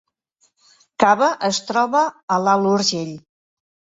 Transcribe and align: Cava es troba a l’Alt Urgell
Cava 1.03 1.27
es 1.49 1.59
troba 1.67 2.01
a 2.37 2.39
l’Alt 2.47 2.71
Urgell 2.73 3.15